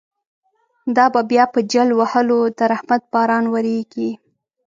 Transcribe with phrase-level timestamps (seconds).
[0.95, 4.09] دابه بیا په جل وهلو، درحمت باران وریږی